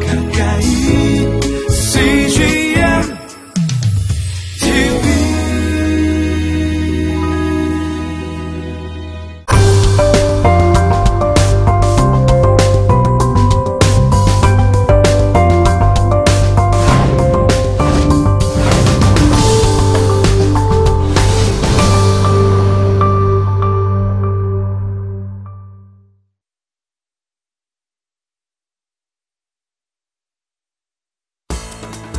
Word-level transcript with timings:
가까 0.00 0.21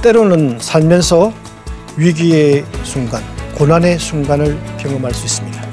때로는 0.03 0.59
살면서 0.59 1.31
위기의 1.95 2.65
순간, 2.83 3.23
고난의 3.55 3.97
순간을 3.97 4.59
경험할 4.77 5.13
수 5.13 5.25
있습니다. 5.25 5.65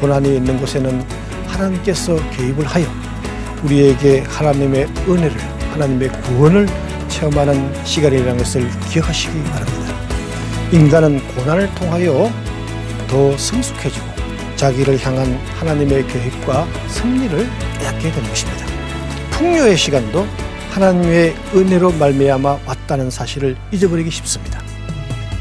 고난이 0.00 0.36
있는 0.36 0.58
곳에는 0.58 1.04
하나님께서 1.46 2.16
개입을 2.30 2.64
하여 2.64 2.86
우리에게 3.62 4.20
하나님의 4.20 4.88
은혜를, 5.06 5.36
하나님의 5.72 6.08
구원을 6.22 6.66
체험하는 7.08 7.84
시간이라는 7.84 8.38
것을 8.38 8.66
기억하시기 8.88 9.42
바랍니다. 9.44 9.94
인간은 10.72 11.20
고난을 11.34 11.74
통하여 11.74 12.32
더 13.06 13.36
성숙해지고 13.36 14.06
자기를 14.56 14.98
향한 15.04 15.38
하나님의 15.58 16.06
계획과 16.06 16.66
승리를 16.88 17.46
깨닫게 17.78 18.12
되는 18.12 18.28
것입니다. 18.30 18.66
풍요의 19.32 19.76
시간도 19.76 20.26
하나님의 20.78 21.34
은혜로 21.56 21.90
말미암아 21.90 22.60
왔다는 22.64 23.10
사실을 23.10 23.56
잊어버리기 23.72 24.12
쉽습니다. 24.12 24.62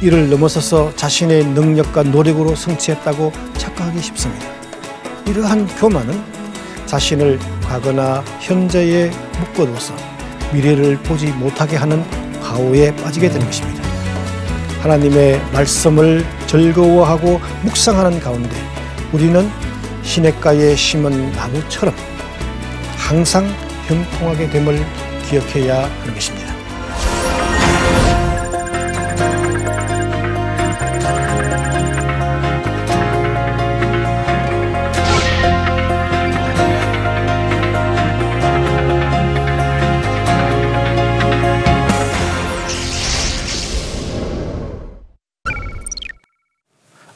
이를 0.02 0.32
넘어서서 0.32 0.96
자신의 0.96 1.46
능력과 1.46 2.02
노력으로 2.02 2.56
성취했다고 2.56 3.32
착각하기 3.56 4.02
쉽습니다. 4.02 4.48
이러한 5.28 5.68
교만은 5.76 6.20
자신을 6.88 7.38
과거나 7.62 8.24
현재에 8.40 9.12
묶어두어서 9.40 9.94
미래를 10.54 10.98
보지 11.04 11.28
못하게 11.28 11.76
하는 11.78 12.04
가오에 12.42 12.96
빠지게 12.96 13.30
되는 13.30 13.46
것입니다. 13.46 13.84
하나님의 14.82 15.40
말씀을 15.54 16.26
즐거워하고 16.48 17.40
묵상하는 17.62 18.20
가운데 18.22 18.50
우리는 19.12 19.48
시냇가에 20.02 20.76
심은 20.76 21.32
나무처럼 21.34 21.94
항상 22.98 23.48
형통하게 23.86 24.50
됨을 24.50 24.84
기억해야 25.30 25.84
하는 25.84 26.14
것입니다. 26.14 26.48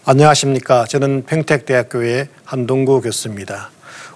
안녕하십니까. 0.03 0.85
저는 0.87 1.23
평택대학교의 1.25 2.27
한동구 2.43 2.99
교수입니다. 2.99 3.69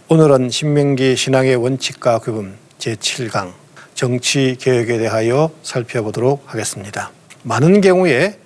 오늘은 0.10 0.50
신명기 0.50 1.16
신앙의 1.16 1.56
원칙과 1.56 2.20
규범 2.20 2.58
제7강 2.80 3.65
정치 3.96 4.58
개혁에 4.60 4.98
대하여 4.98 5.50
살펴보도록 5.64 6.44
하겠습니다. 6.48 7.12
많은 7.44 7.80
경우에 7.80 8.38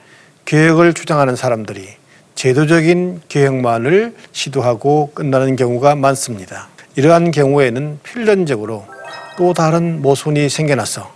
개혁을 0.45 0.93
주장하는 0.93 1.35
사람들이 1.35 1.89
제도적인 2.35 3.21
개혁만을 3.27 4.15
시도하고 4.31 5.11
끝나는 5.15 5.55
경우가 5.55 5.95
많습니다. 5.95 6.67
이러한 6.95 7.31
경우에는 7.31 7.99
필연적으로 8.03 8.85
또 9.39 9.53
다른 9.55 10.03
모순이 10.03 10.49
생겨나서 10.49 11.11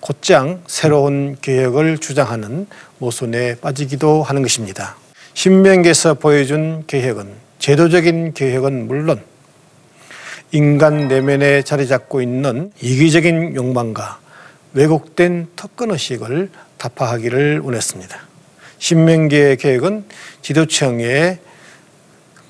곧장 0.00 0.62
새로운 0.66 1.36
개혁을 1.42 1.98
주장하는 1.98 2.66
모순에 2.98 3.56
빠지기도 3.56 4.22
하는 4.22 4.40
것입니다. 4.40 4.96
신명기에서 5.34 6.14
보여준 6.14 6.84
개혁은 6.86 7.28
제도적인 7.58 8.32
개혁은 8.32 8.86
물론 8.86 9.20
인간 10.56 11.06
내면에 11.06 11.60
자리 11.60 11.86
잡고 11.86 12.22
있는 12.22 12.72
이기적인 12.80 13.56
욕망과 13.56 14.20
왜곡된 14.72 15.48
특권의식을 15.54 16.48
타파하기를 16.78 17.60
원했습니다. 17.60 18.18
신명기의 18.78 19.58
계획은 19.58 20.06
지도청의 20.40 21.40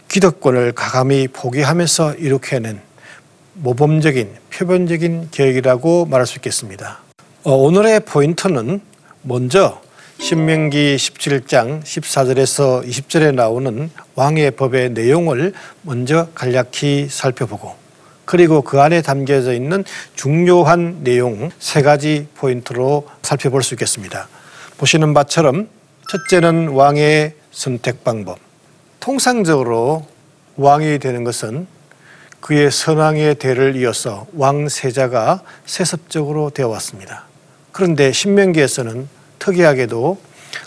기득권을 0.07 0.71
가감히 0.71 1.27
포기하면서 1.27 2.15
이룩해낸 2.15 2.81
모범적인 3.55 4.37
표본적인 4.51 5.31
계획이라고 5.33 6.07
말할 6.07 6.29
수 6.29 6.39
있겠습니다. 6.39 7.01
어, 7.43 7.55
오늘의 7.55 8.01
포인트는 8.01 8.83
먼저 9.23 9.83
신명기 10.21 10.95
17장 10.95 11.83
14절에서 11.83 12.87
20절에 12.87 13.35
나오는 13.35 13.91
왕의 14.15 14.53
법의 14.53 14.91
내용을 14.91 15.55
먼저 15.83 16.29
간략히 16.37 17.09
살펴보고 17.11 17.86
그리고 18.27 18.61
그 18.61 18.81
안에 18.83 19.01
담겨져 19.01 19.55
있는 19.55 19.85
중요한 20.15 21.03
내용 21.03 21.51
세 21.59 21.81
가지 21.81 22.27
포인트로 22.35 23.09
살펴볼 23.23 23.63
수 23.63 23.75
있겠습니다. 23.75 24.29
보시는 24.77 25.15
바처럼 25.15 25.69
첫째는 26.11 26.69
왕의 26.69 27.35
선택 27.51 28.05
방법. 28.05 28.39
통상적으로 29.01 30.07
왕이 30.57 30.99
되는 30.99 31.25
것은 31.25 31.67
그의 32.41 32.71
선왕의 32.71 33.37
대를 33.37 33.77
이어서 33.77 34.27
왕세자가 34.35 35.43
세습적으로 35.65 36.51
되어 36.51 36.69
왔습니다. 36.69 37.25
그런데 37.73 38.13
신명기에서는 38.13 39.09
특이하게도 39.39 40.19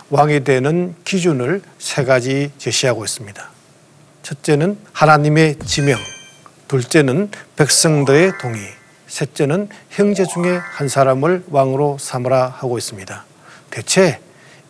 왕이 0.09 0.43
되는 0.43 0.95
기준을 1.05 1.61
세 1.77 2.03
가지 2.03 2.51
제시하고 2.57 3.03
있습니다. 3.03 3.49
첫째는 4.23 4.77
하나님의 4.91 5.57
지명, 5.65 5.97
둘째는 6.69 7.31
백성들의 7.57 8.33
동의, 8.39 8.61
셋째는 9.07 9.69
형제 9.89 10.23
중에 10.23 10.57
한 10.57 10.87
사람을 10.87 11.43
왕으로 11.49 11.97
삼으라 11.99 12.45
하고 12.45 12.77
있습니다. 12.77 13.25
대체 13.71 14.19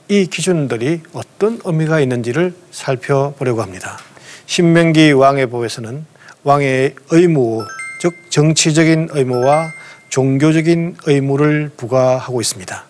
이 0.08 0.26
기준들이 0.26 1.02
어떤 1.12 1.60
의미가 1.64 2.00
있는지를 2.00 2.56
살펴보려고 2.72 3.62
합니다. 3.62 4.00
신명기 4.46 5.12
왕의 5.12 5.48
보에서는 5.48 6.06
왕의 6.44 6.96
의무, 7.12 7.66
즉 8.00 8.14
정치적인 8.30 9.10
의무와 9.12 9.70
종교적인 10.08 10.98
의무를 11.06 11.70
부과하고 11.76 12.40
있습니다. 12.40 12.86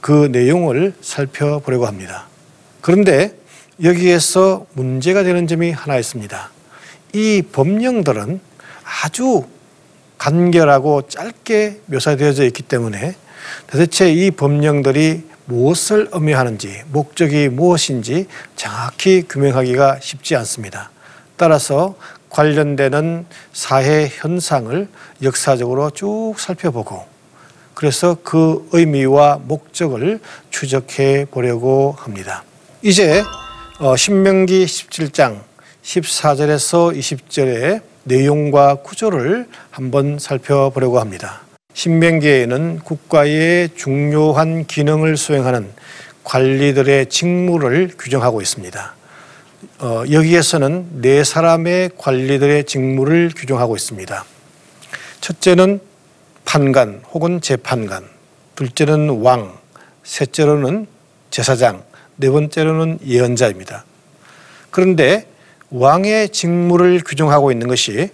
그 0.00 0.28
내용을 0.32 0.92
살펴보려고 1.00 1.86
합니다. 1.86 2.26
그런데 2.80 3.32
여기에서 3.82 4.66
문제가 4.72 5.22
되는 5.22 5.46
점이 5.46 5.70
하나 5.70 5.96
있습니다. 5.98 6.50
이 7.12 7.42
법령들은 7.52 8.40
아주 9.02 9.44
간결하고 10.18 11.08
짧게 11.08 11.80
묘사되어져 11.86 12.44
있기 12.46 12.62
때문에 12.62 13.14
도대체 13.66 14.12
이 14.12 14.30
법령들이 14.30 15.24
무엇을 15.46 16.08
의미하는지 16.12 16.82
목적이 16.92 17.48
무엇인지 17.48 18.26
정확히 18.54 19.24
규명하기가 19.28 19.98
쉽지 20.00 20.36
않습니다. 20.36 20.90
따라서 21.36 21.96
관련되는 22.28 23.26
사회 23.52 24.08
현상을 24.08 24.88
역사적으로 25.22 25.90
쭉 25.90 26.34
살펴보고 26.38 27.04
그래서 27.74 28.16
그 28.22 28.68
의미와 28.72 29.40
목적을 29.44 30.20
추적해 30.50 31.24
보려고 31.30 31.96
합니다. 31.98 32.44
이제 32.82 33.22
어, 33.80 33.96
신명기 33.96 34.66
17장 34.66 35.40
14절에서 35.90 36.96
20절의 36.96 37.82
내용과 38.04 38.76
구조를 38.76 39.48
한번 39.70 40.20
살펴보려고 40.20 41.00
합니다. 41.00 41.40
신명기에는 41.74 42.80
국가의 42.80 43.70
중요한 43.74 44.66
기능을 44.66 45.16
수행하는 45.16 45.70
관리들의 46.22 47.06
직무를 47.06 47.90
규정하고 47.98 48.40
있습니다. 48.40 48.94
어, 49.80 50.04
여기에서는 50.10 51.00
네 51.00 51.24
사람의 51.24 51.90
관리들의 51.98 52.64
직무를 52.64 53.32
규정하고 53.34 53.74
있습니다. 53.74 54.24
첫째는 55.20 55.80
판관 56.44 57.02
혹은 57.12 57.40
재판관, 57.40 58.04
둘째는 58.54 59.22
왕, 59.22 59.58
셋째로는 60.04 60.86
제사장, 61.30 61.82
네 62.16 62.30
번째로는 62.30 63.00
예언자입니다. 63.04 63.84
그런데 64.70 65.26
왕의 65.70 66.30
직무를 66.30 67.00
규정하고 67.06 67.52
있는 67.52 67.68
것이 67.68 68.10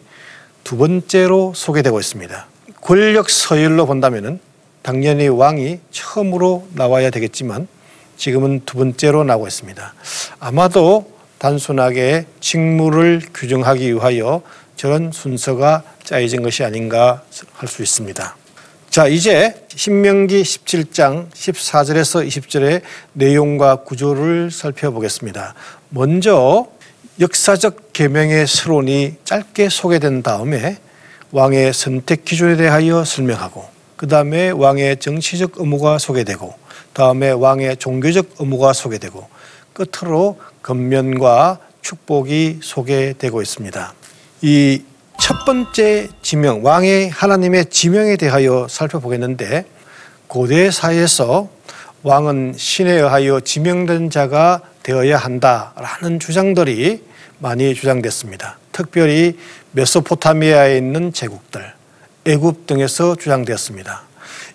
두 0.62 0.76
번째로 0.76 1.52
소개되고 1.54 1.98
있습니다. 1.98 2.46
권력 2.80 3.30
서열로 3.30 3.86
본다면 3.86 4.40
당연히 4.82 5.28
왕이 5.28 5.80
처음으로 5.90 6.66
나와야 6.74 7.10
되겠지만 7.10 7.66
지금은 8.16 8.62
두 8.66 8.78
번째로 8.78 9.24
나오고 9.24 9.46
있습니다. 9.46 9.94
아마도 10.38 11.10
단순하게 11.38 12.26
직무를 12.40 13.22
규정하기 13.34 13.94
위하여 13.94 14.42
저런 14.76 15.10
순서가 15.12 15.82
짜여진 16.04 16.42
것이 16.42 16.64
아닌가 16.64 17.22
할 17.54 17.68
수 17.68 17.82
있습니다. 17.82 18.36
자, 18.90 19.08
이제 19.08 19.54
신명기 19.68 20.42
17장 20.42 21.30
14절에서 21.30 22.26
20절의 22.26 22.82
내용과 23.12 23.76
구조를 23.76 24.50
살펴보겠습니다. 24.50 25.54
먼저 25.90 26.68
역사적 27.20 27.92
계명의 27.92 28.46
서론이 28.46 29.16
짧게 29.24 29.68
소개된 29.68 30.22
다음에 30.22 30.78
왕의 31.32 31.72
선택 31.72 32.24
기준에 32.24 32.56
대하여 32.56 33.04
설명하고 33.04 33.64
그 33.96 34.06
다음에 34.06 34.50
왕의 34.50 34.98
정치적 34.98 35.52
의무가 35.56 35.98
소개되고 35.98 36.54
다음에 36.92 37.30
왕의 37.30 37.78
종교적 37.78 38.36
의무가 38.38 38.72
소개되고 38.72 39.28
끝으로 39.72 40.38
건면과 40.62 41.58
축복이 41.82 42.60
소개되고 42.62 43.42
있습니다. 43.42 43.94
이 44.42 44.82
첫 45.18 45.44
번째 45.44 46.08
지명, 46.22 46.64
왕의 46.64 47.08
하나님의 47.08 47.66
지명에 47.66 48.16
대하여 48.16 48.68
살펴보겠는데 48.70 49.64
고대 50.28 50.70
사회에서 50.70 51.48
왕은 52.02 52.54
신에 52.56 52.92
의하여 52.92 53.40
지명된 53.40 54.10
자가 54.10 54.60
되어야 54.86 55.18
한다라는 55.18 56.20
주장들이 56.20 57.02
많이 57.40 57.74
주장됐습니다. 57.74 58.56
특별히 58.70 59.36
메소포타미아에 59.72 60.76
있는 60.76 61.12
제국들, 61.12 61.72
애굽 62.24 62.68
등에서 62.68 63.16
주장되었습니다. 63.16 64.02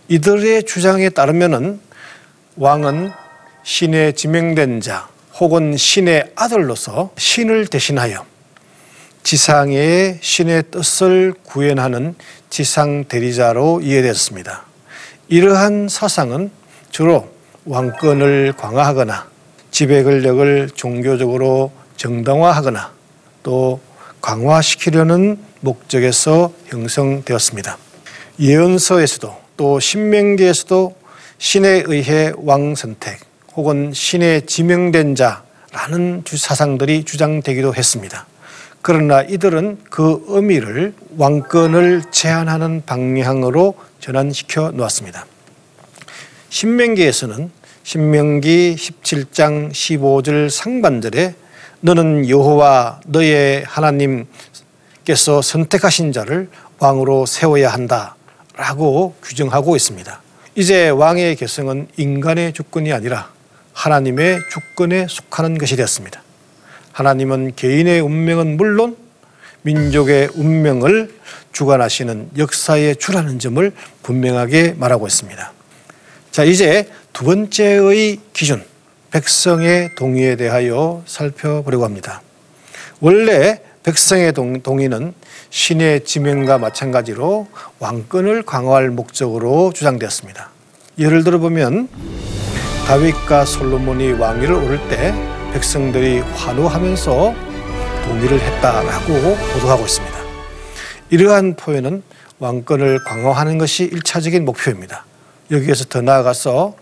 이들의 0.08 0.64
주장에 0.64 1.10
따르면은 1.10 1.82
왕은 2.56 3.12
신에 3.64 4.14
지명된 4.14 4.80
자 4.80 5.10
혹은 5.38 5.76
신의 5.76 6.32
아들로서 6.36 7.12
신을 7.18 7.68
대신하여 7.68 8.26
지상의 9.24 10.20
신의 10.22 10.64
뜻을 10.72 11.34
구현하는 11.44 12.16
지상 12.50 13.04
대리자로 13.04 13.82
이해됐습니다. 13.82 14.64
이러한 15.28 15.90
사상은 15.90 16.52
주로 16.90 17.30
왕권을 17.66 18.54
강화하거나 18.58 19.31
지배 19.82 20.04
권력을 20.04 20.70
종교적으로 20.76 21.72
정당화하거나 21.98 22.92
또 23.42 23.80
강화시키려는 24.22 25.40
목적에서 25.62 26.54
형성되었습니다. 26.68 27.80
예언서에서도 28.40 29.36
또 29.58 29.80
신명기에서도 29.80 30.96
신에 31.40 31.82
의해 31.88 32.32
왕 32.38 32.76
선택 32.76 33.22
혹은 33.56 33.92
신에 33.92 34.42
지명된 34.42 35.16
자라는 35.16 36.26
사상들이 36.28 37.04
주장되기도 37.04 37.74
했습니다. 37.74 38.28
그러나 38.84 39.24
이들은 39.24 39.80
그 39.90 40.24
의미를 40.28 40.94
왕권을 41.18 42.04
제한하는 42.12 42.84
방향으로 42.86 43.74
전환시켜 44.00 44.74
놓았습니다. 44.76 45.26
신명기에서는 46.52 47.61
신명기 47.92 48.78
17장 48.78 49.70
15절 49.72 50.50
상반절에 50.50 51.36
너는 51.82 52.30
여호와 52.30 53.02
너의 53.06 53.66
하나님께서 53.68 55.42
선택하신 55.42 56.14
자를 56.14 56.48
왕으로 56.80 57.26
세워야 57.26 57.68
한다라고 57.68 59.16
규정하고 59.22 59.76
있습니다. 59.76 60.22
이제 60.56 60.88
왕의 60.88 61.36
계승은 61.36 61.90
인간의 61.98 62.54
주권이 62.54 62.94
아니라 62.94 63.30
하나님의 63.74 64.40
주권에 64.50 65.08
속하는 65.10 65.58
것이 65.58 65.76
되었습니다. 65.76 66.24
하나님은 66.94 67.58
개인의 67.58 68.00
운명은 68.00 68.56
물론 68.56 68.96
민족의 69.64 70.30
운명을 70.36 71.14
주관하시는 71.52 72.30
역사의 72.38 72.96
주라는 72.96 73.40
점을 73.40 73.70
분명하게 74.02 74.76
말하고 74.78 75.08
있습니다. 75.08 75.52
자, 76.32 76.46
이제 76.46 76.88
두 77.12 77.26
번째의 77.26 78.20
기준, 78.32 78.64
백성의 79.12 79.96
동의에 79.96 80.38
대하여 80.38 81.04
살펴보려고 81.06 81.84
합니다. 81.84 82.22
원래 83.02 83.60
백성의 83.84 84.32
동의는 84.32 85.14
신의 85.50 86.06
지명과 86.06 86.58
마찬가지로 86.58 87.48
왕권을 87.80 88.44
강화할 88.44 88.92
목적으로 88.92 89.74
주장되었습니다. 89.74 90.50
예를 91.00 91.26
들어 91.26 91.38
보면 91.38 91.90
다윗과 92.88 93.44
솔로몬이 93.44 94.14
왕위를 94.14 94.54
오를 94.54 94.80
때 94.88 95.14
백성들이 95.52 96.20
환호하면서 96.20 97.36
동의를 98.06 98.40
했다라고 98.40 99.36
보도하고 99.54 99.84
있습니다. 99.84 100.18
이러한 101.10 101.58
표현은 101.58 102.04
왕권을 102.40 103.04
강화하는 103.04 103.58
것이 103.58 103.84
일차적인 103.84 104.46
목표입니다. 104.46 105.11
여기에서 105.52 105.86
더 105.86 106.02
나아가서 106.02 106.76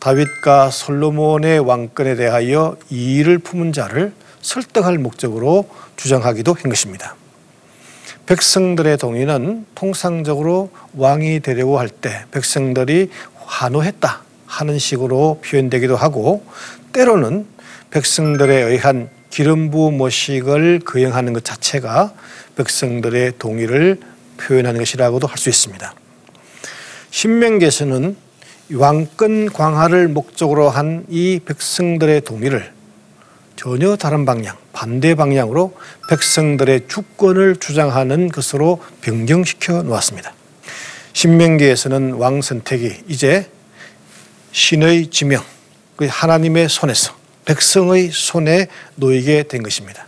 다윗과 0.00 0.70
솔로몬의 0.70 1.60
왕권에 1.60 2.16
대하여 2.16 2.76
이의를 2.90 3.38
품은 3.38 3.72
자를 3.72 4.12
설득할 4.42 4.98
목적으로 4.98 5.68
주장하기도 5.96 6.52
한 6.54 6.68
것입니다. 6.68 7.16
백성들의 8.26 8.98
동의는 8.98 9.66
통상적으로 9.74 10.70
왕이 10.94 11.40
되려고 11.40 11.78
할 11.78 11.88
때 11.88 12.24
백성들이 12.32 13.10
환호했다 13.36 14.22
하는 14.46 14.78
식으로 14.78 15.40
표현되기도 15.44 15.96
하고 15.96 16.44
때로는 16.92 17.46
백성들에 17.90 18.62
의한 18.62 19.08
기름 19.30 19.70
부음 19.70 19.98
모식을 19.98 20.80
거행하는 20.80 21.32
것 21.32 21.44
자체가 21.44 22.12
백성들의 22.56 23.34
동의를 23.38 24.00
표현하는 24.38 24.80
것이라고도 24.80 25.26
할 25.26 25.38
수 25.38 25.48
있습니다. 25.48 25.94
신명계에서는 27.16 28.14
왕권 28.74 29.46
강화를 29.46 30.06
목적으로 30.08 30.68
한 30.68 31.06
이 31.08 31.40
백성들의 31.46 32.20
동의를 32.20 32.74
전혀 33.56 33.96
다른 33.96 34.26
방향, 34.26 34.54
반대 34.74 35.14
방향으로 35.14 35.74
백성들의 36.10 36.88
주권을 36.88 37.56
주장하는 37.56 38.28
것으로 38.28 38.82
변경시켜 39.00 39.82
놓았습니다. 39.84 40.34
신명기에서는 41.14 42.12
왕 42.16 42.42
선택이 42.42 43.04
이제 43.08 43.48
신의 44.52 45.06
지명, 45.06 45.42
그 45.96 46.06
하나님의 46.10 46.68
손에서 46.68 47.16
백성의 47.46 48.10
손에 48.12 48.66
놓이게 48.96 49.44
된 49.44 49.62
것입니다. 49.62 50.06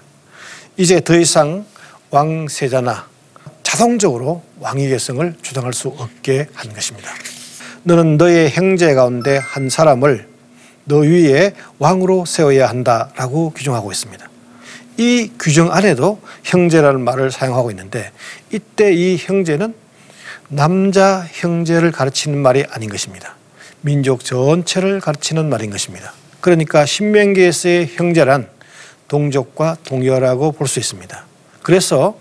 이제 0.76 1.00
더 1.00 1.16
이상 1.16 1.64
왕세자나 2.10 3.08
자동적으로 3.68 4.42
왕위 4.60 4.88
계승을 4.88 5.34
주장할 5.42 5.75
수 5.75 5.88
없게 5.88 6.46
한 6.54 6.72
것입니다. 6.72 7.10
너는 7.82 8.16
너의 8.16 8.50
형제 8.50 8.94
가운데 8.94 9.37
한 9.37 9.68
사람을 9.68 10.26
너 10.84 11.00
위에 11.00 11.52
왕으로 11.78 12.25
세워야 12.25 12.66
한다라고 12.66 13.50
규정하고 13.50 13.92
있습니다. 13.92 14.26
이 14.96 15.30
규정 15.38 15.70
안에도 15.70 16.18
형제라는 16.44 17.02
말을 17.02 17.30
사용하고 17.30 17.70
있는데 17.72 18.10
이때 18.50 18.90
이 18.90 19.18
형제는 19.18 19.75
남자 20.48 21.26
형제를 21.30 21.92
가르치는 21.92 22.38
말이 22.38 22.64
아닌 22.70 22.88
것입니다. 22.88 23.37
민족 23.82 24.25
전체를 24.25 25.00
가르치는 25.02 25.46
말인 25.50 25.68
것입니다. 25.68 26.14
그러니까 26.40 26.87
신명기에서의 26.87 27.90
형제란 27.94 28.48
동족과 29.08 29.76
동열라고 29.84 30.52
볼 30.52 30.66
수 30.68 30.78
있습니다. 30.78 31.26
그래서 31.62 32.18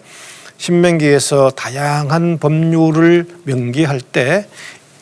신명기에서 0.57 1.51
다양한 1.51 2.39
법률을 2.39 3.27
명기할 3.43 4.01
때 4.01 4.47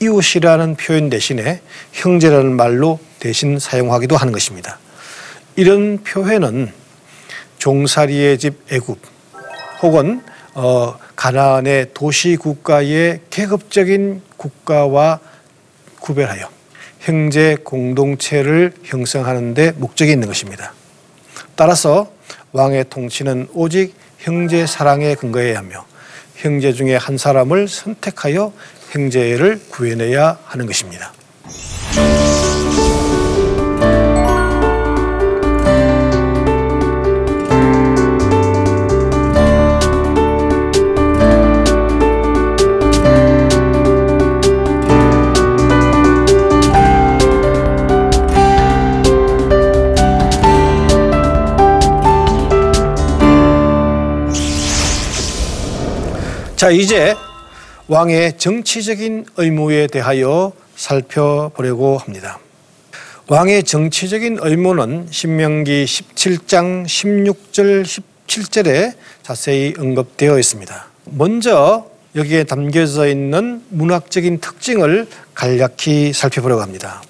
이웃이라는 0.01 0.75
표현 0.75 1.09
대신에 1.09 1.61
형제라는 1.93 2.55
말로 2.55 2.99
대신 3.19 3.59
사용하기도 3.59 4.17
하는 4.17 4.33
것입니다. 4.33 4.77
이런 5.55 6.03
표현은 6.03 6.71
종살이의 7.57 8.37
집 8.37 8.71
애굽 8.71 8.99
혹은 9.81 10.21
어, 10.53 10.97
가나안의 11.15 11.87
도시 11.93 12.35
국가의 12.35 13.21
계급적인 13.29 14.21
국가와 14.37 15.19
구별하여 15.99 16.49
형제 16.99 17.57
공동체를 17.63 18.73
형성하는 18.83 19.53
데 19.53 19.71
목적이 19.71 20.11
있는 20.11 20.27
것입니다. 20.27 20.73
따라서 21.55 22.11
왕의 22.51 22.85
통치는 22.89 23.49
오직 23.53 23.95
형제 24.25 24.65
사랑에 24.65 25.13
근거해야 25.13 25.59
하며 25.59 25.85
형제 26.35 26.73
중에 26.73 26.95
한 26.95 27.15
사람을 27.15 27.67
선택하여 27.67 28.53
형제를 28.89 29.61
구해내야 29.69 30.39
하는 30.45 30.65
것입니다. 30.65 31.13
자, 56.65 56.71
이제 56.71 57.15
왕의 57.89 58.39
정치적인 58.39 59.25
의무에 59.37 59.85
대하여 59.85 60.51
살펴보려고 60.75 61.99
합니다. 61.99 62.39
왕의 63.27 63.61
정치적인 63.65 64.39
의무는 64.41 65.05
신명기 65.11 65.85
17장 65.85 66.87
16절 66.87 67.85
17절에 67.85 68.95
자세히 69.21 69.75
언급되어 69.77 70.39
있습니다. 70.39 70.87
먼저 71.03 71.85
여기에 72.15 72.45
담겨져 72.45 73.05
있는 73.05 73.61
문학적인 73.69 74.39
특징을 74.39 75.05
간략히 75.35 76.13
살펴보려고 76.13 76.63
합니다. 76.63 77.03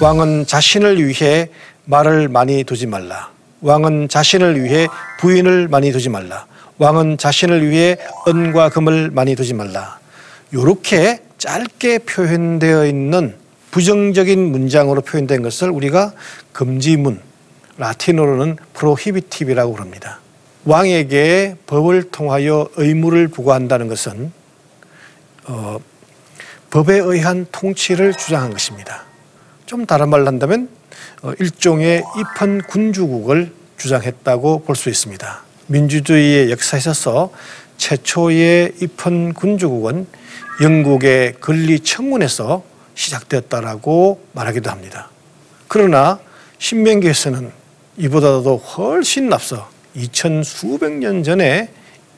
왕은 0.00 0.46
자신을 0.46 1.06
위해 1.06 1.50
말을 1.84 2.30
많이 2.30 2.64
두지 2.64 2.86
말라. 2.86 3.30
왕은 3.60 4.08
자신을 4.08 4.64
위해 4.64 4.86
부인을 5.20 5.68
많이 5.68 5.92
두지 5.92 6.08
말라. 6.08 6.46
왕은 6.78 7.18
자신을 7.18 7.68
위해 7.68 7.96
은과 8.26 8.70
금을 8.70 9.10
많이 9.10 9.36
두지 9.36 9.54
말라. 9.54 9.98
이렇게 10.52 11.22
짧게 11.38 11.98
표현되어 12.00 12.86
있는 12.86 13.36
부정적인 13.70 14.52
문장으로 14.52 15.00
표현된 15.00 15.42
것을 15.42 15.70
우리가 15.70 16.12
금지문, 16.52 17.20
라틴어로는 17.76 18.56
prohibitive라고 18.72 19.72
그럽니다. 19.72 20.20
왕에게 20.64 21.56
법을 21.66 22.10
통하여 22.10 22.68
의무를 22.76 23.28
부과한다는 23.28 23.88
것은 23.88 24.32
어, 25.46 25.78
법에 26.70 26.98
의한 26.98 27.46
통치를 27.52 28.14
주장한 28.14 28.50
것입니다. 28.52 29.02
좀 29.66 29.86
다른 29.86 30.08
말로 30.08 30.26
한다면 30.26 30.68
어, 31.22 31.32
일종의 31.38 32.02
입헌 32.16 32.62
군주국을 32.62 33.52
주장했다고 33.76 34.62
볼 34.64 34.76
수 34.76 34.88
있습니다. 34.88 35.42
민주주의의 35.66 36.50
역사에 36.50 36.78
있어서 36.78 37.30
최초의 37.76 38.74
입헌 38.80 39.34
군주국은 39.34 40.06
영국의 40.62 41.34
근리청문에서 41.40 42.62
시작되었다라고 42.94 44.24
말하기도 44.32 44.70
합니다. 44.70 45.10
그러나 45.68 46.20
신명기에서는 46.58 47.50
이보다도 47.96 48.56
훨씬 48.56 49.32
앞서 49.32 49.68
2천 49.96 50.44
수백 50.44 50.92
년 50.92 51.22
전에 51.22 51.70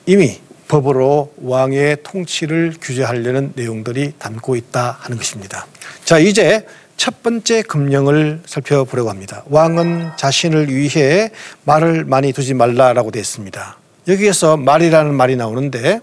이미 0.07 0.41
법으로 0.69 1.33
왕의 1.43 1.99
통치를 2.03 2.75
규제하려는 2.81 3.53
내용들이 3.55 4.15
담고 4.19 4.57
있다 4.57 4.99
하는 5.01 5.17
것입니다. 5.17 5.67
자, 6.05 6.19
이제 6.19 6.67
첫 6.97 7.23
번째 7.23 7.63
금령을 7.63 8.41
살펴보려고 8.47 9.11
합니다. 9.11 9.43
왕은 9.47 10.13
자신을 10.17 10.75
위해 10.75 11.31
말을 11.65 12.05
많이 12.05 12.33
두지 12.33 12.55
말라라고 12.55 13.11
되어 13.11 13.21
있습니다. 13.21 13.79
여기에서 14.09 14.57
말이라는 14.57 15.15
말이 15.15 15.37
나오는데 15.37 16.01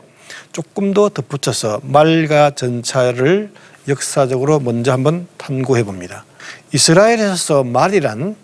조금 0.52 0.94
더 0.94 1.10
덧붙여서 1.10 1.82
말과 1.84 2.52
전차를 2.52 3.52
역사적으로 3.88 4.60
먼저 4.60 4.92
한번 4.92 5.28
탐구해 5.38 5.84
봅니다. 5.84 6.26
이스라엘에서 6.74 7.64
말이란 7.64 8.36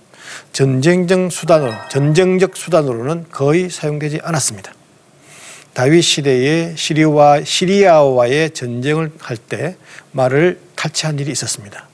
전쟁적 0.54 1.32
수단으로 1.32 1.74
전쟁적 1.90 2.58
수단으로는 2.58 3.26
거의 3.32 3.70
사용되지 3.70 4.22
않았습니다. 4.24 4.74
다윗 5.74 6.02
시대에 6.02 6.74
시리와 6.76 7.44
시리아와의 7.44 8.52
전쟁을 8.52 9.12
할 9.20 9.38
때 9.38 9.78
말을 10.12 10.60
탈취한 10.76 11.20
일이 11.20 11.32
있었습니다. 11.32 11.89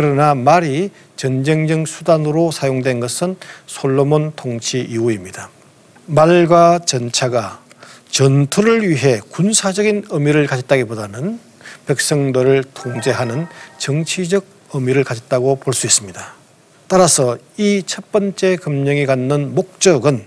그러나 0.00 0.34
말이 0.34 0.90
전쟁적 1.16 1.86
수단으로 1.86 2.50
사용된 2.50 3.00
것은 3.00 3.36
솔로몬 3.66 4.32
통치 4.34 4.80
이후입니다. 4.80 5.50
말과 6.06 6.78
전차가 6.78 7.60
전투를 8.10 8.88
위해 8.88 9.20
군사적인 9.30 10.06
의미를 10.08 10.46
가졌다기보다는 10.46 11.38
백성들을 11.84 12.64
통제하는 12.72 13.46
정치적 13.76 14.46
의미를 14.72 15.04
가졌다고 15.04 15.56
볼 15.56 15.74
수 15.74 15.86
있습니다. 15.86 16.32
따라서 16.88 17.36
이 17.58 17.82
첫 17.86 18.10
번째 18.10 18.56
금령이 18.56 19.04
갖는 19.04 19.54
목적은 19.54 20.24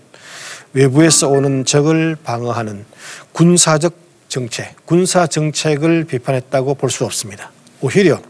외부에서 0.74 1.30
오는 1.30 1.65
적을 1.65 2.15
방어하는 2.24 2.86
군사적 3.32 3.96
정책, 4.30 4.86
군사 4.86 5.25
정책을 5.25 6.03
비판했다고 6.03 6.75
볼 6.75 6.92
수 6.92 7.06
없습니다. 7.06 7.51
오히려 7.82 8.22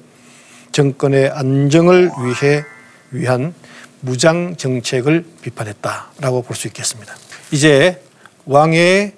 정권의 0.74 1.30
안정을 1.30 2.12
위해 2.26 2.66
위한 3.12 3.54
무장 4.02 4.56
정책을 4.58 5.24
비판했다라고 5.42 6.42
볼 6.44 6.58
수 6.58 6.68
있겠습니다. 6.68 7.16
이제 7.52 8.02
왕의 8.46 9.14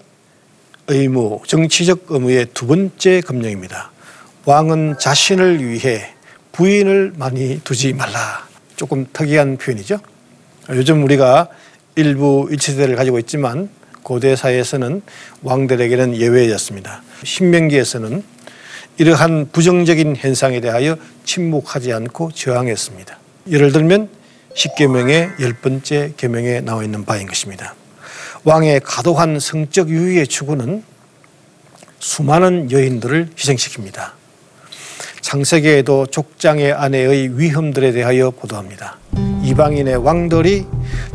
의무, 0.88 1.42
정치적 1.48 2.06
의무의 2.10 2.48
두 2.54 2.68
번째 2.68 3.22
금령입니다. 3.22 3.92
왕은 4.46 5.00
자신을 5.00 5.66
위해 5.68 6.14
부인을 6.52 7.14
많이 7.16 7.60
두지 7.64 7.94
말라. 7.94 8.46
조금 8.76 9.08
특이한 9.12 9.58
표현이죠. 9.58 9.98
요즘 10.70 11.04
우리가 11.04 11.48
일부 11.96 12.48
일치대를 12.52 12.96
가지고 12.96 13.18
있지만 13.20 13.70
고대 14.04 14.36
사회에서는 14.36 15.02
왕들에게는 15.42 16.18
예외였습니다. 16.18 17.02
신명기에서는 17.24 18.24
이러한 18.98 19.50
부정적인 19.52 20.16
현상에 20.16 20.62
대하여 20.62 20.98
침묵하지 21.26 21.92
않고 21.92 22.32
저항했습니다. 22.32 23.18
예를 23.50 23.72
들면 23.72 24.10
십계명의 24.54 25.32
열 25.42 25.54
번째 25.54 26.14
계명에 26.16 26.62
나와 26.62 26.84
있는 26.84 27.04
바인 27.04 27.28
것입니다. 27.28 27.76
왕의 28.46 28.82
과도한 28.82 29.40
성적 29.40 29.90
유희의 29.90 30.28
추구는 30.28 30.84
수많은 32.00 32.72
여인들을 32.72 33.32
희생시킵니다. 33.36 34.12
창세기에도 35.22 36.06
족장의 36.06 36.72
아내의 36.72 37.38
위험들에 37.40 37.92
대하여 37.92 38.30
보도합니다. 38.30 38.98
이방인의 39.44 39.98
왕들이 39.98 40.66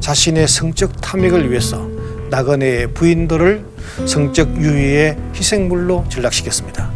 자신의 0.00 0.48
성적 0.48 1.00
탐욕을 1.00 1.50
위해서 1.50 1.88
나그네의 2.30 2.92
부인들을 2.92 3.64
성적 4.06 4.56
유희의 4.56 5.16
희생물로 5.34 6.06
전락시켰습니다. 6.08 6.89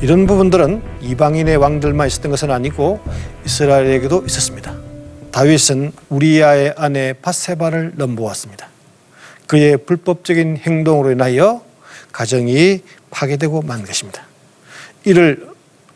이런 0.00 0.28
부분들은 0.28 0.80
이방인의 1.00 1.56
왕들만 1.56 2.06
있었던 2.06 2.30
것은 2.30 2.52
아니고 2.52 3.00
이스라엘에게도 3.44 4.24
있었습니다. 4.26 4.76
다윗은 5.32 5.92
우리야의 6.08 6.74
아내 6.76 7.14
바세바를 7.14 7.94
넘보았습니다. 7.96 8.68
그의 9.48 9.76
불법적인 9.76 10.58
행동으로 10.58 11.10
인하여 11.10 11.64
가정이 12.12 12.82
파괴되고 13.10 13.62
만 13.62 13.84
것입니다. 13.84 14.22
이를 15.04 15.48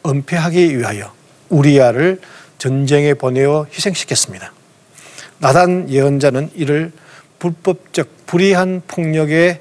은폐하기 0.05 0.79
위하여 0.79 1.13
우리야를 1.49 2.21
전쟁에 2.59 3.15
보내어 3.15 3.67
희생시켰습니다. 3.73 4.53
나단 5.39 5.91
예언자는 5.91 6.51
이를 6.55 6.91
불법적 7.39 8.27
불의한 8.27 8.83
폭력의 8.89 9.61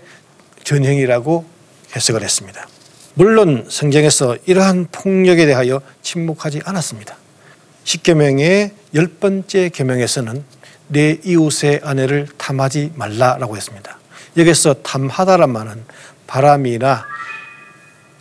전형이라고 0.63 1.45
해석을 1.95 2.23
했습니다. 2.23 2.67
물론 3.13 3.65
성경에서 3.69 4.37
이러한 4.45 4.87
폭력에 4.91 5.45
대하여 5.45 5.81
침묵하지 6.01 6.61
않았습니다. 6.63 7.15
십계명의 7.83 8.71
열 8.95 9.07
번째 9.07 9.69
계명에서는 9.69 10.43
내 10.87 11.17
이웃의 11.23 11.81
아내를 11.83 12.27
탐하지 12.37 12.91
말라라고 12.95 13.55
했습니다. 13.57 13.97
여기서 14.37 14.75
탐하다란 14.83 15.51
말은 15.51 15.83
바람이나 16.27 17.05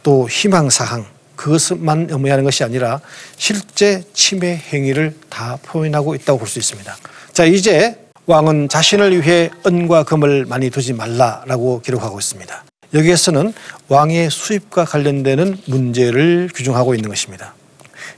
또 0.03 0.29
희망 0.29 0.71
사항 0.71 1.07
그것만 1.37 2.09
의미하는 2.11 2.45
것이 2.45 2.65
아니라 2.65 3.01
실제 3.37 4.03
침해 4.13 4.57
행위를 4.57 5.17
다 5.29 5.59
표현하고 5.65 6.15
있다고 6.15 6.39
볼 6.39 6.49
수 6.49 6.59
있습니다. 6.59 6.97
자, 7.33 7.45
이제 7.45 7.97
왕은 8.27 8.69
자신을 8.69 9.13
위해 9.21 9.51
은과 9.67 10.05
금을 10.05 10.45
많이 10.47 10.71
두지 10.71 10.93
말라라고 10.93 11.81
기록하고 11.81 12.19
있습니다. 12.19 12.65
여기에서는 12.95 13.53
왕의 13.89 14.31
수입과 14.31 14.85
관련되는 14.85 15.59
문제를 15.67 16.51
규정하고 16.55 16.95
있는 16.95 17.09
것입니다. 17.09 17.55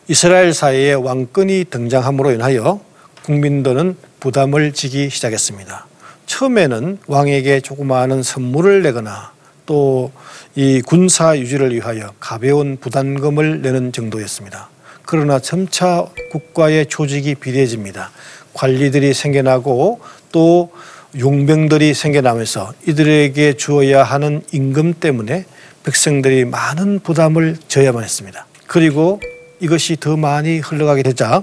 이스라엘 0.09 0.53
사회에 0.53 0.95
왕권이 0.95 1.67
등장함으로 1.71 2.33
인하여 2.33 2.81
국민들은 3.25 3.97
부담을 4.21 4.73
지기 4.73 5.11
시작했습니다. 5.11 5.87
처음에는 6.27 6.99
왕에게 7.07 7.61
조그마한 7.61 8.23
선물을 8.23 8.83
내거나 8.83 9.33
또 9.67 10.11
이 10.55 10.83
군사 10.83 11.39
유지를 11.39 11.75
위하여 11.75 12.13
가벼운 12.21 12.77
부담금을 12.79 13.63
내는 13.63 13.91
정도였습니다. 13.91 14.69
그러나 15.07 15.39
점차 15.39 16.07
국가의 16.31 16.87
조직이 16.87 17.35
비대해집니다. 17.35 18.11
관리들이 18.53 19.15
생겨나고 19.15 20.01
또 20.31 20.71
용병들이 21.19 21.93
생겨나면서 21.93 22.73
이들에게 22.87 23.55
주어야 23.55 24.03
하는 24.03 24.43
임금 24.51 24.95
때문에 24.95 25.45
백성들이 25.85 26.47
많은 26.47 27.01
부담을 27.01 27.57
져야만 27.69 28.03
했습니다. 28.03 28.47
그리고 28.67 29.21
이것이 29.61 29.97
더 30.01 30.17
많이 30.17 30.59
흘러가게 30.59 31.03
되자 31.03 31.43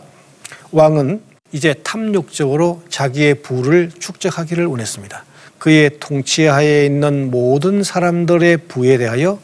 왕은 0.72 1.22
이제 1.52 1.74
탐욕적으로 1.84 2.82
자기의 2.90 3.36
부를 3.42 3.92
축적하기를 4.00 4.66
원했습니다. 4.66 5.24
그의 5.60 6.00
통치하에 6.00 6.86
있는 6.86 7.30
모든 7.30 7.84
사람들의 7.84 8.58
부에 8.68 8.98
대하여 8.98 9.40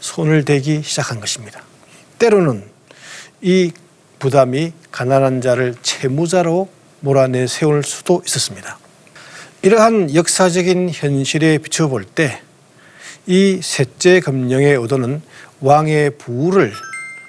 손을 0.00 0.44
대기 0.44 0.82
시작한 0.84 1.20
것입니다. 1.20 1.62
때로는 2.18 2.64
이 3.40 3.72
부담이 4.18 4.72
가난한 4.92 5.40
자를 5.40 5.74
채무자로 5.82 6.68
몰아내 7.00 7.46
세울 7.46 7.82
수도 7.82 8.22
있었습니다. 8.24 8.78
이러한 9.64 10.14
역사적인 10.14 10.90
현실에 10.92 11.58
비춰볼 11.58 12.04
때 12.04 12.44
이 13.26 13.60
셋째 13.62 14.20
금령의 14.20 14.76
의도는 14.76 15.22
왕의 15.60 16.18
부를 16.18 16.72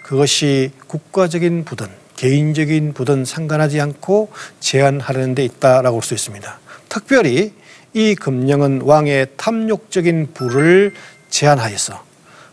그것이 0.04 0.72
국가적인 0.88 1.64
부든 1.64 1.88
개인적인 2.18 2.94
부든 2.94 3.24
상관하지 3.24 3.80
않고 3.80 4.30
제한하려는 4.60 5.36
데 5.36 5.46
있다라고 5.46 5.98
볼 5.98 6.04
수 6.04 6.14
있습니다. 6.14 6.60
특별히 6.90 7.54
이 7.94 8.16
금령은 8.16 8.82
왕의 8.82 9.28
탐욕적인 9.38 10.34
부를 10.34 10.94
제한하여서 11.30 12.04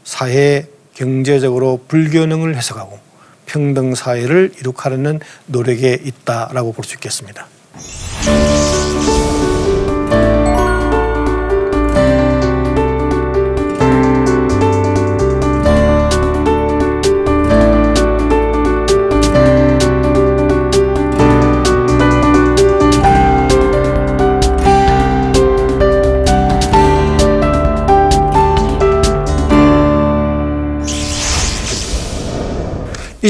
사회 0.04 0.66
경제적으로 0.94 1.80
불균형을 1.88 2.56
해석하고 2.56 3.00
평등 3.46 3.94
사회를 3.96 4.52
이룩하려는 4.60 5.18
노력에 5.46 5.98
있다라고 6.04 6.72
볼 6.72 6.84
수 6.84 6.94
있겠습니다. 6.94 7.48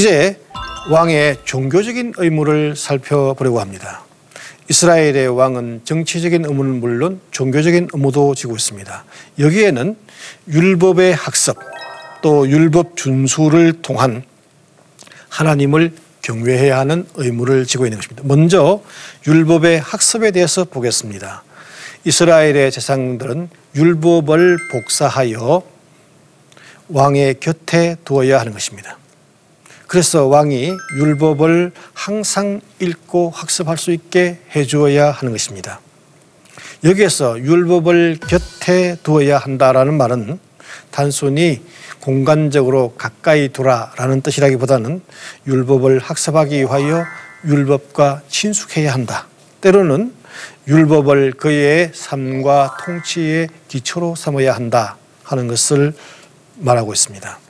이제 0.03 0.37
왕의 0.91 1.37
종교적인 1.45 2.15
의무를 2.17 2.75
살펴보려고 2.75 3.61
합니다. 3.61 4.03
이스라엘의 4.69 5.29
왕은 5.29 5.83
정치적인 5.85 6.45
의무는 6.45 6.81
물론 6.81 7.21
종교적인 7.31 7.91
의무도 7.93 8.35
지고 8.35 8.57
있습니다. 8.57 9.05
여기에는 9.39 9.97
율법의 10.49 11.15
학습 11.15 11.57
또 12.21 12.51
율법 12.51 12.97
준수를 12.97 13.81
통한 13.81 14.25
하나님을 15.29 15.93
경외해야 16.21 16.81
하는 16.81 17.07
의무를 17.15 17.65
지고 17.65 17.87
있는 17.87 17.99
것입니다. 17.99 18.25
먼저 18.27 18.83
율법의 19.25 19.79
학습에 19.79 20.33
대해서 20.33 20.65
보겠습니다. 20.65 21.45
이스라엘의 22.05 22.73
재상들은 22.73 23.51
율법을 23.77 24.59
복사하여 24.73 25.63
왕의 26.89 27.37
곁에 27.39 27.95
두어야 28.05 28.41
하는 28.41 28.53
것입니다. 28.53 28.99
그래서 29.93 30.25
왕이 30.25 30.73
율법을 30.97 31.71
항상 31.93 32.63
읽고 32.81 33.29
학습할 33.29 33.77
수 33.77 33.93
있게 33.93 34.39
해주어야 34.57 35.11
하는 35.11 35.33
것입니다. 35.33 35.81
여기에서 36.83 37.39
율법을 37.39 38.17
곁에 38.27 38.97
두어야 39.03 39.37
한다라는 39.37 39.93
말은 39.93 40.39
단순히 40.91 41.63
공간적으로 42.01 42.95
가까이 42.97 43.51
두라라는 43.51 44.23
뜻이라기보다는 44.23 45.03
율법을 45.47 45.99
학습하기 45.99 46.59
위하여 46.59 47.05
율법과 47.45 48.23
친숙해야 48.29 48.95
한다. 48.95 49.27
때로는 49.61 50.15
율법을 50.69 51.33
그의 51.33 51.91
삶과 51.93 52.79
통치의 52.83 53.49
기초로 53.69 54.15
삼아야 54.15 54.55
한다 54.55 54.97
하는 55.23 55.49
것을 55.49 55.93
말하고 56.57 56.95
있습니다. 56.95 57.42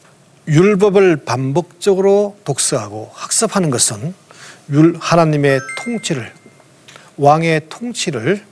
율법을 0.48 1.18
반복적으로 1.24 2.36
독서하고 2.44 3.10
학습하는 3.14 3.70
것은 3.70 4.14
하나님의 4.98 5.60
통치를 5.84 6.32
왕의 7.16 7.62
통치를 7.68 8.44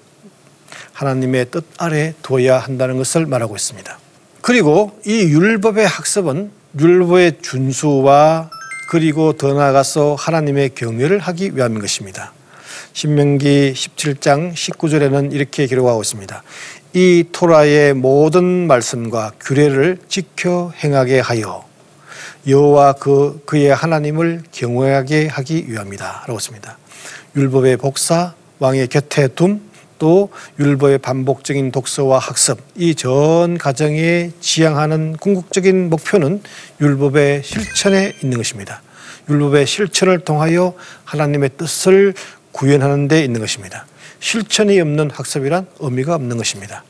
하나님의 0.93 1.51
뜻 1.51 1.65
아래 1.79 2.15
두어야 2.23 2.59
한다는 2.59 2.97
것을 2.99 3.27
말하고 3.27 3.57
있습니다. 3.57 3.99
그리고 4.43 4.99
이 5.07 5.23
율법의 5.23 5.87
학습은 5.87 6.51
율법의 6.79 7.39
준수와 7.43 8.51
그리고 8.91 9.33
더 9.33 9.53
나아가서 9.55 10.15
하나님의 10.17 10.75
경외를 10.75 11.19
하기 11.19 11.57
위함인 11.57 11.81
것입니다. 11.81 12.33
신명기 12.93 13.73
17장 13.75 14.53
19절에는 14.53 15.33
이렇게 15.33 15.67
기록하고 15.67 16.03
있습니다. 16.03 16.43
이 16.93 17.25
토라의 17.33 17.95
모든 17.95 18.67
말씀과 18.67 19.33
규례를 19.41 19.99
지켜 20.09 20.73
행하게 20.83 21.21
하여 21.21 21.70
여호와 22.47 22.95
그 22.95 23.43
그의 23.45 23.75
하나님을 23.75 24.43
경외하게 24.51 25.29
하기 25.29 25.67
위함이다라고 25.69 26.35
했습니다. 26.35 26.79
율법의 27.37 27.77
복사, 27.77 28.35
왕의 28.59 28.89
곁에 28.89 29.29
둠, 29.29 29.61
또 29.99 30.31
율법의 30.59 30.99
반복적인 30.99 31.71
독서와 31.73 32.19
학습 32.19 32.59
이 32.77 32.95
전 32.95 33.59
과정에 33.59 34.31
지향하는 34.41 35.17
궁극적인 35.19 35.91
목표는 35.91 36.43
율법의 36.81 37.43
실천에 37.45 38.15
있는 38.23 38.39
것입니다. 38.39 38.83
율법의 39.29 39.67
실천을 39.67 40.21
통하여 40.21 40.75
하나님의 41.05 41.51
뜻을 41.59 42.15
구현하는 42.53 43.09
데 43.09 43.23
있는 43.23 43.41
것입니다. 43.41 43.87
실천이 44.21 44.81
없는 44.81 45.11
학습이란 45.11 45.67
의미가 45.79 46.15
없는 46.15 46.37
것입니다. 46.39 46.83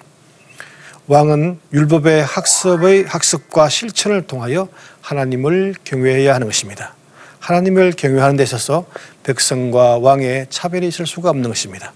왕은 1.09 1.59
율법의 1.73 2.25
학습의 2.25 3.05
학습과 3.05 3.69
실천을 3.69 4.23
통하여 4.23 4.69
하나님을 5.11 5.75
경외해야 5.83 6.35
하는 6.37 6.47
것입니다. 6.47 6.95
하나님을 7.41 7.95
경외하는 7.97 8.37
데 8.37 8.45
있어서 8.45 8.87
백성과 9.25 9.99
왕의 9.99 10.47
차별이 10.51 10.87
있을 10.87 11.05
수가 11.05 11.31
없는 11.31 11.49
것입니다. 11.49 11.93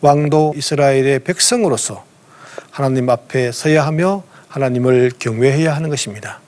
왕도 0.00 0.54
이스라엘의 0.56 1.20
백성으로서 1.20 2.04
하나님 2.70 3.10
앞에 3.10 3.50
서야 3.50 3.84
하며 3.84 4.22
하나님을 4.46 5.10
경외해야 5.18 5.74
하는 5.74 5.90
것입니다. 5.90 6.38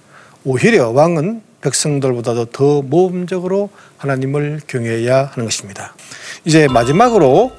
오히려 0.44 0.90
왕은 0.90 1.42
백성들보다도 1.62 2.44
더 2.46 2.82
모범적으로 2.82 3.70
하나님을 3.96 4.60
경외해야 4.68 5.30
하는 5.32 5.46
것입니다. 5.46 5.96
이제 6.44 6.68
마지막으로 6.68 7.50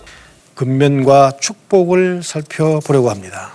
근면과 0.55 1.33
축복을 1.41 2.23
살펴보려고 2.23 3.09
합니다. 3.09 3.51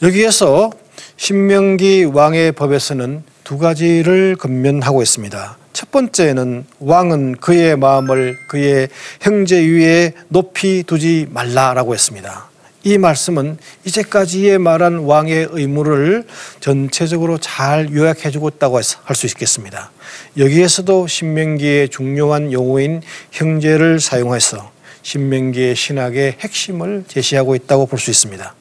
여기에서 0.00 0.70
신명기 1.16 2.04
왕의 2.04 2.52
법에서는 2.52 3.33
두 3.44 3.58
가지를 3.58 4.36
근면하고 4.36 5.02
있습니다. 5.02 5.58
첫 5.72 5.90
번째는 5.90 6.64
왕은 6.80 7.36
그의 7.36 7.76
마음을 7.76 8.38
그의 8.48 8.88
형제 9.20 9.60
위에 9.60 10.12
높이 10.28 10.82
두지 10.82 11.26
말라라고 11.30 11.94
했습니다. 11.94 12.48
이 12.84 12.98
말씀은 12.98 13.56
이제까지의 13.84 14.58
말한 14.58 14.98
왕의 14.98 15.48
의무를 15.52 16.24
전체적으로 16.60 17.38
잘 17.38 17.92
요약해 17.94 18.30
주고 18.30 18.48
있다고 18.48 18.76
할 18.76 19.14
수 19.14 19.26
있겠습니다. 19.26 19.90
여기에서도 20.36 21.06
신명기의 21.06 21.88
중요한 21.88 22.52
용어인 22.52 23.00
형제를 23.30 24.00
사용해서 24.00 24.70
신명기의 25.02 25.76
신학의 25.76 26.36
핵심을 26.40 27.04
제시하고 27.08 27.54
있다고 27.54 27.86
볼 27.86 27.98
수 27.98 28.10
있습니다. 28.10 28.54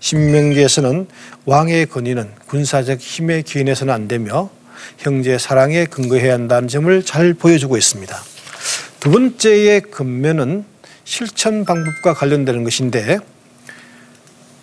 신명기에서는 0.00 1.06
왕의 1.46 1.86
권위는 1.86 2.30
군사적 2.46 2.98
힘에 2.98 3.42
기인해서는 3.42 3.92
안 3.92 4.08
되며 4.08 4.50
형제 4.98 5.38
사랑에 5.38 5.84
근거해야 5.84 6.34
한다는 6.34 6.68
점을 6.68 7.02
잘 7.04 7.34
보여주고 7.34 7.76
있습니다. 7.76 8.16
두 8.98 9.10
번째의 9.10 9.82
근면은 9.82 10.64
실천 11.04 11.64
방법과 11.64 12.14
관련되는 12.14 12.64
것인데 12.64 13.18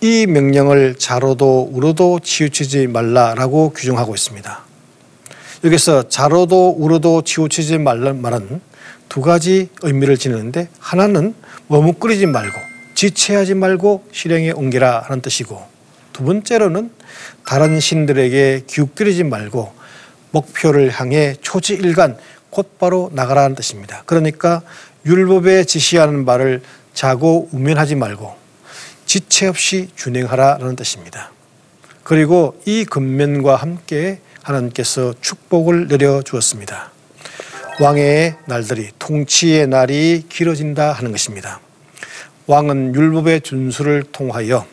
이 0.02 0.28
명령을 0.28 0.95
자로도 0.95 1.69
우로도 1.71 2.19
치우치지 2.19 2.88
말라라고 2.88 3.71
규정하고 3.71 4.13
있습니다. 4.13 4.63
여기서 5.63 6.08
자로도 6.08 6.76
우로도 6.78 7.23
치우치지 7.23 7.80
말라는 7.80 8.21
말은 8.21 8.62
두 9.10 9.21
가지 9.21 9.69
의미를 9.82 10.17
지니는데 10.17 10.69
하나는 10.80 11.34
머뭇거리지 11.67 12.28
말고 12.28 12.66
지체하지 12.97 13.53
말고 13.53 14.07
실행에 14.12 14.49
옮기라 14.49 15.01
하는 15.01 15.21
뜻이고 15.21 15.62
두 16.13 16.23
번째로는 16.23 16.89
다른 17.45 17.79
신들에게 17.79 18.63
기웃거리지 18.65 19.23
말고 19.23 19.71
목표를 20.31 20.89
향해 20.89 21.36
초지일간 21.39 22.17
곧바로 22.49 23.12
나가라는 23.13 23.55
뜻입니다. 23.55 24.01
그러니까 24.07 24.63
율법에 25.05 25.65
지시하는 25.65 26.25
바를 26.25 26.63
자고 26.95 27.47
우면하지 27.51 27.93
말고 27.93 28.36
지체 29.05 29.45
없이 29.45 29.89
준행하라는 29.95 30.75
뜻입니다. 30.75 31.31
그리고 32.03 32.60
이 32.65 32.83
근면과 32.83 33.57
함께 33.57 34.21
하나님께서 34.41 35.13
축복을 35.21 35.88
내려 35.88 36.23
주었습니다. 36.23 36.89
왕의 37.79 38.38
날들이 38.47 38.89
통치의 38.97 39.67
날이 39.67 40.25
길어진다 40.27 40.93
하는 40.93 41.12
것입니다. 41.12 41.60
왕은 42.47 42.95
율법의 42.95 43.41
준수를 43.41 44.03
통하여 44.12 44.65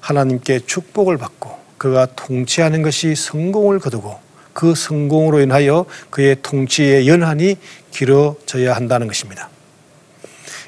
하나님께 0.00 0.60
축복을 0.66 1.16
받고 1.16 1.56
그가 1.78 2.06
통치하는 2.14 2.82
것이 2.82 3.14
성공을 3.14 3.78
거두고 3.78 4.18
그 4.52 4.74
성공으로 4.74 5.40
인하여 5.40 5.86
그의 6.10 6.36
통치의 6.42 7.08
연한이 7.08 7.56
길어져야 7.92 8.74
한다는 8.74 9.06
것입니다. 9.06 9.48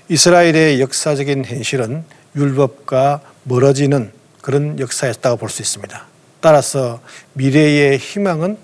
이스라엘의 0.09 0.81
역사적인 0.81 1.45
현실은 1.45 2.05
율법과 2.35 3.21
멀어지는 3.45 4.13
그런 4.41 4.79
역사였다고 4.79 5.37
볼 5.37 5.51
수 5.51 5.61
있습니다. 5.63 6.07
따라서 6.41 7.01
미래의 7.35 7.99
희망은 7.99 8.57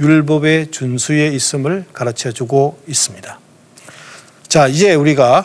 율법의 0.00 0.70
준수에 0.70 1.28
있음을 1.28 1.84
가르쳐 1.92 2.32
주고 2.32 2.80
있습니다. 2.86 3.38
자, 4.48 4.68
이제 4.68 4.94
우리가 4.94 5.44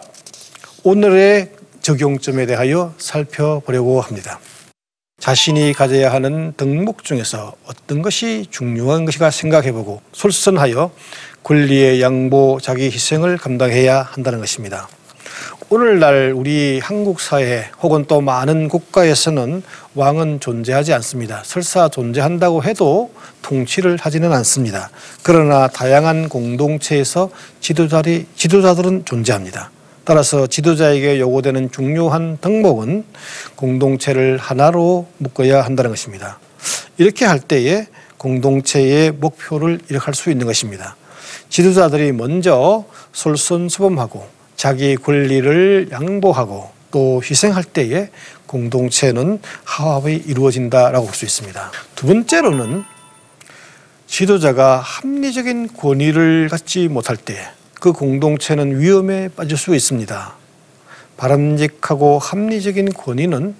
오늘의 0.83 1.51
적용점에 1.85 2.47
대하여 2.47 2.95
살펴보려고 2.97 4.01
합니다. 4.01 4.39
자신이 5.19 5.71
가져야 5.73 6.11
하는 6.11 6.51
덕목 6.57 7.03
중에서 7.03 7.53
어떤 7.67 8.01
것이 8.01 8.47
중요한 8.49 9.05
것인가 9.05 9.29
생각해보고 9.29 10.01
솔선하여 10.11 10.89
권리의 11.43 12.01
양보, 12.01 12.57
자기 12.59 12.85
희생을 12.85 13.37
감당해야 13.37 14.01
한다는 14.01 14.39
것입니다. 14.39 14.87
오늘날 15.69 16.33
우리 16.35 16.79
한국 16.81 17.21
사회 17.21 17.69
혹은 17.83 18.05
또 18.05 18.19
많은 18.19 18.67
국가에서는 18.67 19.61
왕은 19.93 20.39
존재하지 20.39 20.91
않습니다. 20.91 21.43
설사 21.45 21.87
존재한다고 21.87 22.63
해도 22.63 23.13
통치를 23.43 23.97
하지는 24.01 24.33
않습니다. 24.33 24.89
그러나 25.21 25.67
다양한 25.67 26.29
공동체에서 26.29 27.29
지도자리, 27.59 28.25
지도자들은 28.35 29.05
존재합니다. 29.05 29.69
따라서 30.05 30.45
지도자에게 30.45 31.19
요구되는 31.19 31.71
중요한 31.71 32.37
덕목은 32.39 33.05
공동체를 33.55 34.37
하나로 34.37 35.07
묶어야 35.17 35.63
한다는 35.63 35.89
것입니다. 35.89 36.39
이렇게 36.97 37.25
할 37.25 37.39
때에 37.39 37.87
공동체의 38.17 39.11
목표를 39.11 39.79
이룩할 39.89 40.13
수 40.13 40.29
있는 40.29 40.45
것입니다. 40.45 40.95
지도자들이 41.49 42.11
먼저 42.11 42.85
솔선수범하고 43.13 44.27
자기 44.55 44.95
권리를 44.95 45.89
양보하고 45.91 46.69
또 46.91 47.21
희생할 47.23 47.63
때에 47.63 48.09
공동체는 48.45 49.39
화합이 49.65 50.23
이루어진다라고 50.27 51.05
볼 51.07 51.15
수 51.15 51.25
있습니다. 51.25 51.71
두 51.95 52.07
번째로는 52.07 52.83
지도자가 54.07 54.79
합리적인 54.79 55.73
권위를 55.73 56.47
갖지 56.49 56.87
못할 56.87 57.17
때 57.17 57.37
그 57.85 57.93
공동체는 57.93 58.79
위험에 58.79 59.29
빠질 59.29 59.59
수 59.59 59.75
있습니다. 59.75 60.33
바람직하고 61.17 62.17
합리적인 62.17 62.91
권위는 62.93 63.53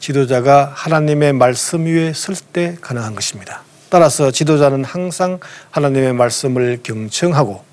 지도자가 0.00 0.70
하나님의 0.74 1.32
말씀 1.32 1.86
위에 1.86 2.12
설 2.12 2.36
때 2.52 2.76
가능한 2.82 3.14
것입니다. 3.14 3.62
따라서 3.88 4.30
지도자는 4.30 4.84
항상 4.84 5.40
하나님의 5.70 6.12
말씀을 6.12 6.80
경청하고 6.82 7.64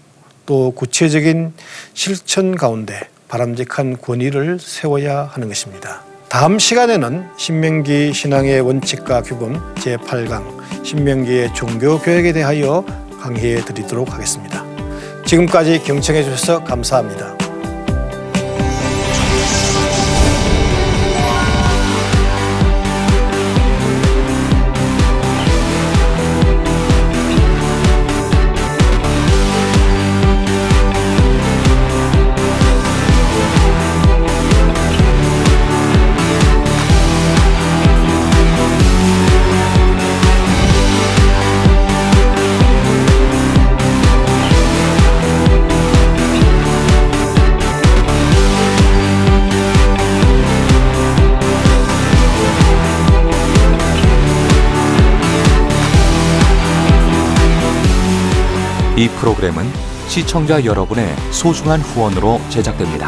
또 0.46 0.72
구체적인 0.72 1.52
실천 1.94 2.56
가운데 2.56 3.02
바람직한 3.28 3.98
권위를 3.98 4.60
세워야 4.62 5.30
하는 5.34 5.50
것입니다. 5.50 6.04
다음 6.30 6.58
시간에는 6.58 7.28
신명기 7.36 8.14
신앙의 8.14 8.62
원칙과 8.62 9.24
규범 9.24 9.76
제8강 9.76 10.86
신명기의 10.86 11.54
종교 11.54 12.00
교육에 12.00 12.32
대하여 12.32 12.86
강의해 13.20 13.66
드리도록 13.66 14.14
하겠습니다. 14.14 14.71
지금까지 15.26 15.84
경청해 15.84 16.24
주셔서 16.24 16.64
감사합니다. 16.64 17.51
시청자 60.12 60.66
여러분의 60.66 61.16
소중한 61.32 61.80
후원으로 61.80 62.42
제작됩니다. 62.50 63.08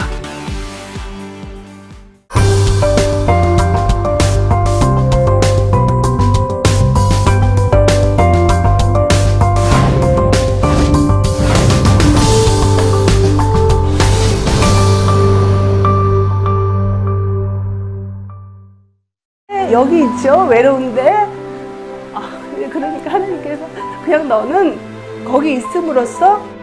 여기 19.74 20.06
있죠 20.06 20.46
외로운데 20.50 21.12
아, 22.13 22.39
그러니까 22.72 23.12
하나님께서 23.12 23.68
그냥 24.06 24.30
너는 24.30 24.80
거기 25.26 25.56
있음으로써 25.56 26.62